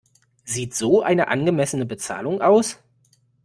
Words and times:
Sieht 0.45 0.73
so 0.73 1.03
eine 1.03 1.27
angemessene 1.27 1.85
Bezahlung 1.85 2.41
aus? 2.41 2.79